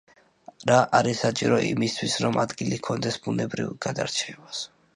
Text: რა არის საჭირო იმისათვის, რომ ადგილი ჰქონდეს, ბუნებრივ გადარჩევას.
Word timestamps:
რა 0.69 0.77
არის 0.99 1.19
საჭირო 1.25 1.59
იმისათვის, 1.67 2.15
რომ 2.25 2.39
ადგილი 2.45 2.79
ჰქონდეს, 2.81 3.21
ბუნებრივ 3.27 3.73
გადარჩევას. 3.87 4.67